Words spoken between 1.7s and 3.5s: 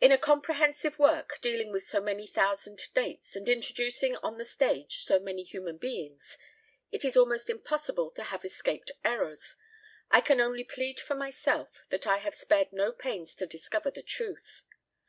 with so many thousand dates, and